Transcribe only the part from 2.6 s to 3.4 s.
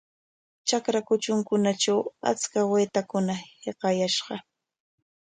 waytakuna